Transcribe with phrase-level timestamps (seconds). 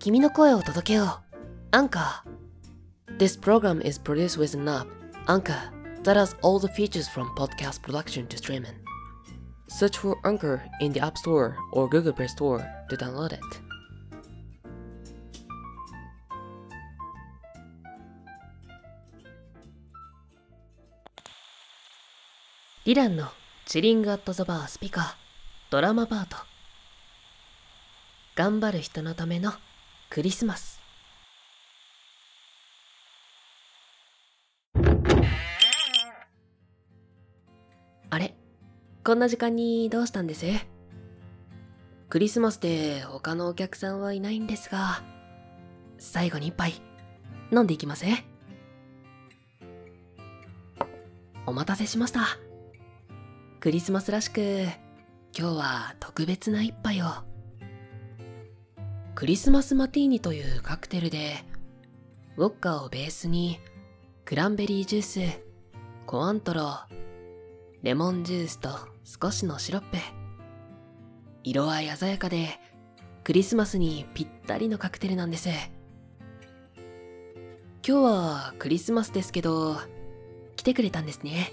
[0.00, 1.36] 君の声を届けよう。
[1.72, 3.16] アンカー。
[3.18, 4.86] This program is produced with an app,
[5.26, 5.56] Anchor,
[6.04, 8.74] that has all the features from podcast production to streaming.
[9.66, 13.40] Search for Anchor in the App Store or Google Play Store to download it.
[22.84, 23.26] ディランの
[23.66, 25.14] チリングアットザバースピカー
[25.70, 26.36] ドラマパート
[28.36, 29.52] 頑張る人のための
[30.10, 30.80] クリスマス。
[38.10, 38.34] あれ？
[39.04, 40.46] こんな時間にどうしたんです？
[42.08, 45.02] クリスマスで他のお客さんはいないんですが。
[45.98, 46.80] 最後に一杯。
[47.52, 48.06] 飲んでいきます？
[51.44, 52.22] お待たせしました。
[53.60, 54.68] クリスマスらしく
[55.38, 57.27] 今日は特別な一杯を。
[59.18, 61.34] クリスマスマティーニというカクテルで
[62.36, 63.58] ウォッカをベースに
[64.24, 65.40] クランベリージュース
[66.06, 66.84] コアントロー
[67.82, 68.70] レモンジュースと
[69.02, 69.96] 少しのシロップ。
[71.42, 72.60] 色合い鮮やかで
[73.24, 75.48] クリスマスにぴったりのカクテルなんです。
[75.48, 75.62] 今
[77.82, 79.78] 日はクリスマスですけど
[80.54, 81.50] 来てくれたんですね。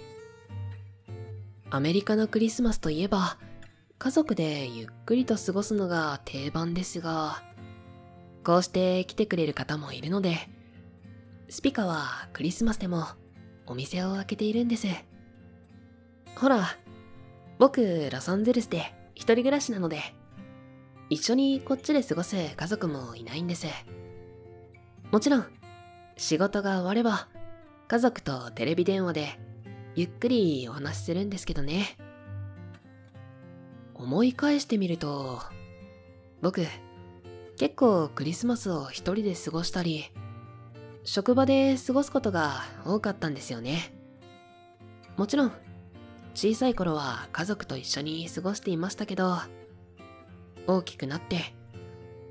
[1.72, 3.40] アメリカのクリスマスといえば
[3.98, 7.42] 家族でゆっくりと過ごすのが定番ですが
[8.46, 10.38] こうして来てくれる方もいるので
[11.50, 13.08] スピカはクリスマスでも
[13.66, 14.88] お店を開けているんです。
[16.36, 16.78] ほら
[17.58, 20.00] 僕ロサンゼルスで一人暮らしなので
[21.10, 23.68] 一緒にこっちで過ごす家族もいないんです。
[25.12, 25.46] もちろん
[26.18, 27.28] 仕事が終われば
[27.88, 29.40] 家族とテレビ電話で
[29.96, 31.98] ゆっくりお話しするんですけどね。
[33.96, 35.42] 思い返してみると
[36.42, 36.66] 僕
[37.58, 40.12] 結構クリスマスを一人で過ごしたり
[41.04, 43.94] 職場で過ごすことが多かったんですよね。
[45.18, 45.52] もちろん
[46.34, 49.38] 小さい頃は家族と一緒に過ごしていましたけど
[50.68, 51.54] 大きくなって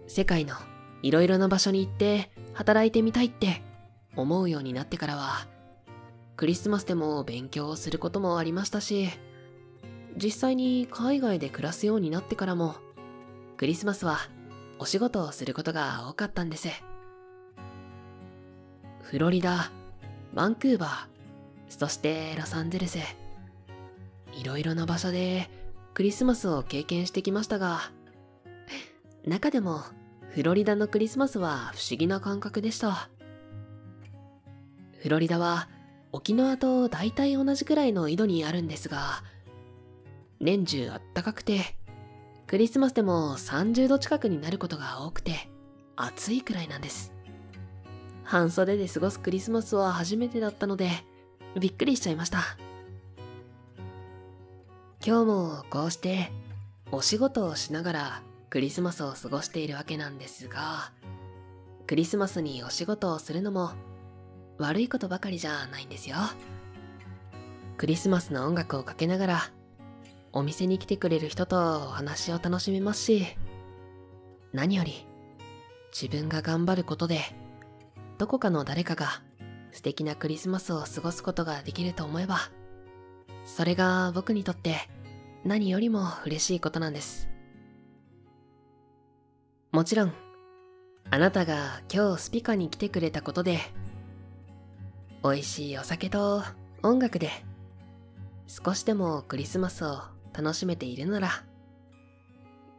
[0.07, 0.55] 世界の
[1.03, 3.63] いろいろな場所に行って働いてみたいって
[4.17, 5.47] 思うようになってからは
[6.37, 9.09] クリスマスでも勉強をすることもありましたし
[10.17, 12.77] 実際に海外で暮らすようになってからも
[13.57, 14.19] クリスマスは
[14.79, 16.69] お仕事をすることが多かったんです。
[19.03, 19.71] フロリダ
[20.33, 21.07] バンクーバー
[21.69, 22.99] そしてロサンゼルス。
[24.33, 25.49] いろいろな場所で
[25.95, 27.93] クリスマスを経験してきましたが
[29.25, 29.83] 中でも
[30.31, 33.09] フロリダのクリスマスは不思議な感覚でした。
[35.01, 35.69] フロリダは
[36.13, 39.23] 沖縄と大体同じくらいの緯度にあるんですが
[40.41, 41.77] 年中あったかくて
[42.47, 45.49] クリスマスでも30度近くになることが多くて
[45.97, 47.13] 暑いくらいなんです。
[48.23, 50.91] 半袖で過ごすクリスマスは初めてだったので
[51.59, 52.41] びっくりしちゃいました。
[55.07, 56.33] 今日もこうして
[56.91, 60.93] お仕事をしながらクリスマスを過ごしているわけなんですが
[61.87, 63.73] クリスマスにお仕事をするのも
[64.57, 66.17] 悪いことばかりじゃないんですよ。
[67.77, 69.51] クリスマスの音楽をかけながら
[70.37, 73.27] お店に来てくれる人とお話を楽しめますし
[74.53, 75.07] 何より
[75.93, 77.21] 自分が頑張ることで
[78.19, 79.23] どこかの誰かが
[79.71, 82.39] 素敵なクリスマスを過ごすことができると思えば
[83.45, 84.77] それが僕にとって
[85.45, 87.29] 何よりも嬉しいことなんです。
[89.71, 90.13] もちろん
[91.11, 93.59] あなたが今日スピカに来てくれたことで
[95.23, 96.43] 美味しいお酒と
[96.83, 97.31] 音楽で
[98.47, 101.45] 少しでもクリスマスを楽しめているなら。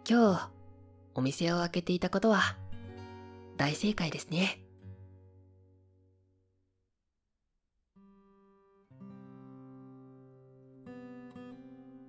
[0.08, 0.50] 今日
[1.16, 2.42] お店を開けていたことは
[3.58, 4.60] 大正解ですね。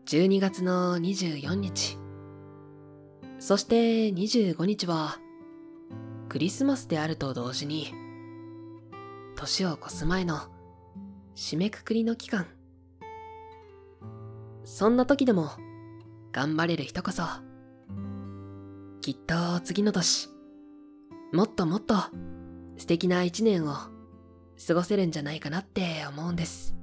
[0.06, 1.98] 12月の24日。
[3.38, 5.18] そして25日は
[6.28, 7.92] クリスマスであると同時に
[9.36, 10.40] 年を越す前の
[11.34, 12.55] 締めくくりの期間。
[14.66, 15.52] そんな時でも
[16.32, 17.22] 頑張れる人こそ
[19.00, 20.28] きっと次の年
[21.32, 21.94] もっともっと
[22.76, 23.74] 素敵な一年を
[24.66, 26.74] 過ごせるんじゃないかなって思うんです。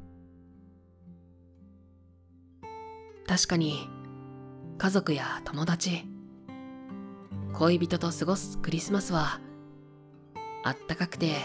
[3.28, 3.90] 確かに
[4.78, 6.06] 家族や友達
[7.52, 9.42] 恋人と過ごすクリスマスは
[10.64, 11.36] あったかくて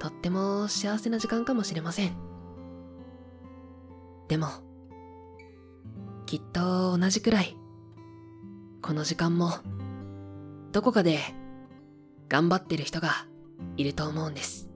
[0.00, 2.12] とっても幸せな時間かもしれません。
[4.28, 4.67] でも
[6.28, 7.56] きっと同じくらい
[8.82, 9.50] この時間も
[10.72, 11.20] どこかで
[12.28, 13.26] 頑張ってる人が
[13.78, 14.68] いると思うんです。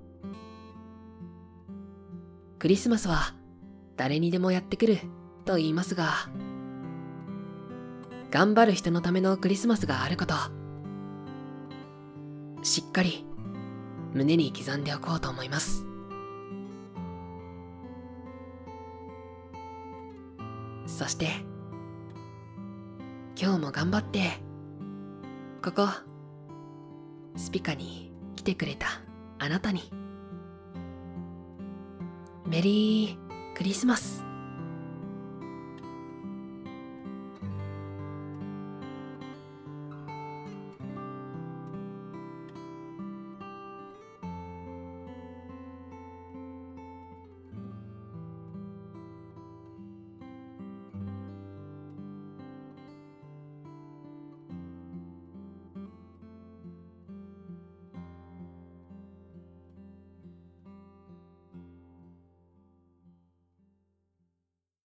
[2.58, 3.34] クリスマスは
[3.98, 4.96] 誰にでもやってくる
[5.44, 6.30] と言いますが、
[8.30, 10.34] 頑張る人のためのクリスマスがあること、
[12.62, 13.26] しっかり
[14.14, 15.91] 胸に刻んでおこうと思います。
[20.86, 21.28] そして、
[23.40, 24.30] 今日も頑張って、
[25.64, 25.88] ここ、
[27.36, 28.86] スピカに来てくれた
[29.38, 29.90] あなたに、
[32.46, 34.31] メリークリスマス。